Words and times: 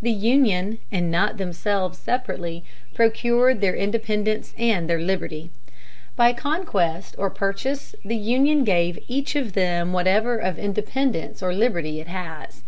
The 0.00 0.10
Union, 0.10 0.78
and 0.90 1.10
not 1.10 1.36
themselves 1.36 1.98
separately, 1.98 2.64
procured 2.94 3.60
their 3.60 3.76
independence 3.76 4.54
and 4.56 4.88
their 4.88 5.02
liberty. 5.02 5.50
By 6.16 6.32
conquest 6.32 7.14
or 7.18 7.28
purchase 7.28 7.94
the 8.02 8.16
Union 8.16 8.64
gave 8.64 8.98
each 9.06 9.36
of 9.36 9.52
them 9.52 9.92
whatever 9.92 10.38
of 10.38 10.58
independence 10.58 11.42
or 11.42 11.52
liberty 11.52 12.00
it 12.00 12.08
has. 12.08 12.62